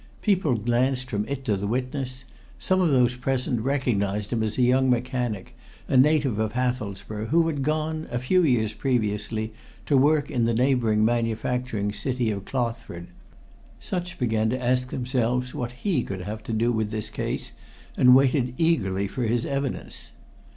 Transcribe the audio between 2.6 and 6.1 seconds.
of those present recognized him as a young mechanic, a